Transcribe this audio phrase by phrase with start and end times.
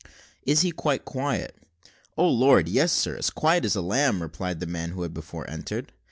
[0.47, 1.55] "Is he quite quiet?"
[2.17, 2.67] "O Lord!
[2.67, 5.91] yes, sir, as quiet as a lamb," replied the man who had before entered.